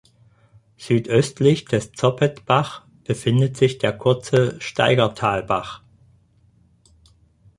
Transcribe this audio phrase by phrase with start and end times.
[0.77, 5.83] Südöstlich des Zoppetbach befindet sich der kurze Steigertalbach.